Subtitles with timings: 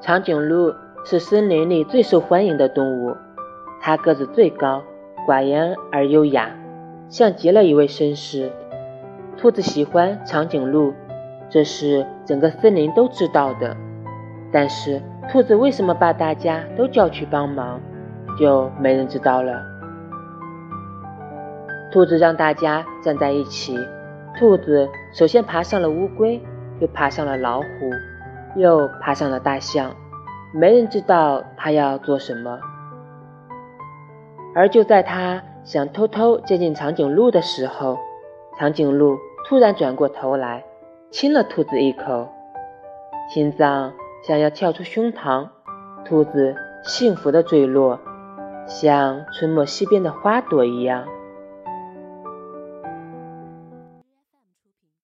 [0.00, 0.74] 长颈鹿
[1.04, 3.16] 是森林里最受欢迎的动物，
[3.80, 4.82] 它个子最高，
[5.26, 6.50] 寡言而优雅，
[7.08, 8.50] 像极了一位绅士。
[9.36, 10.92] 兔子喜欢长颈鹿，
[11.48, 13.76] 这是整个森林都知道的。
[14.52, 17.80] 但是，兔子为什么把大家都叫去帮忙，
[18.38, 19.62] 就没人知道了。
[21.90, 23.78] 兔子让大家站在一起。
[24.38, 26.40] 兔子首先爬上了乌龟，
[26.80, 27.66] 又爬上了老虎，
[28.56, 29.94] 又爬上了大象。
[30.52, 32.58] 没人知道它要做什么。
[34.54, 37.98] 而就在它想偷偷接近长颈鹿的时候，
[38.58, 40.64] 长颈鹿突然转过头来，
[41.10, 42.28] 亲了兔子一口，
[43.28, 45.48] 心脏想要跳出胸膛。
[46.04, 46.54] 兔子
[46.84, 47.98] 幸福的坠落，
[48.66, 51.04] 像春末溪边的花朵一样。